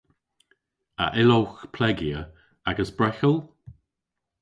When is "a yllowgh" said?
1.03-1.59